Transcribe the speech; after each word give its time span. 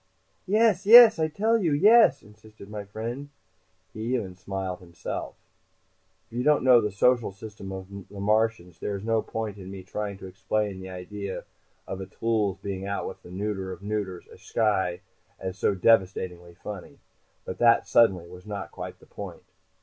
"Yes, 0.47 0.87
yes, 0.87 1.19
I 1.19 1.27
tell 1.27 1.59
you. 1.59 1.73
Yes!" 1.73 2.23
insisted 2.23 2.71
my 2.71 2.85
friend. 2.85 3.29
He 3.93 4.15
even 4.15 4.35
smiled 4.35 4.79
himself. 4.79 5.35
If 6.25 6.33
you 6.39 6.43
don't 6.43 6.63
know 6.63 6.81
the 6.81 6.89
social 6.91 7.31
system 7.31 7.71
of 7.71 7.85
the 8.09 8.19
Martians 8.19 8.79
there 8.79 8.95
is 8.97 9.03
no 9.03 9.21
point 9.21 9.57
in 9.59 9.71
my 9.71 9.83
trying 9.83 10.17
to 10.17 10.25
explain 10.25 10.77
why 10.79 10.81
the 10.81 10.89
idea 10.89 11.43
of 11.85 12.01
a 12.01 12.07
tllooll's 12.07 12.57
being 12.63 12.87
out 12.87 13.07
with 13.07 13.21
that 13.21 13.31
neuter 13.31 13.71
of 13.71 13.83
neuters, 13.83 14.25
a 14.33 14.37
shicai, 14.37 15.01
is 15.39 15.59
so 15.59 15.75
devastatingly 15.75 16.55
funny. 16.55 16.97
But 17.45 17.59
that, 17.59 17.87
suddenly, 17.87 18.27
was 18.27 18.47
not 18.47 18.71
quite 18.71 18.97
the 18.99 19.05
point. 19.05 19.43